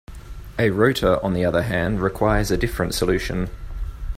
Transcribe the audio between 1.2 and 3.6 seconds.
on the other hand, requires a different solution.